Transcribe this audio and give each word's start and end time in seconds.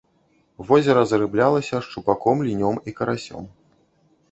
Возера 0.69 1.03
зарыблялася 1.11 1.83
шчупаком, 1.89 2.43
лінём 2.49 2.83
і 2.87 2.97
карасём. 3.03 3.43